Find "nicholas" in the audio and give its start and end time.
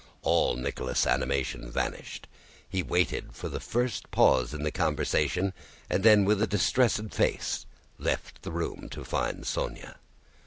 0.55-1.05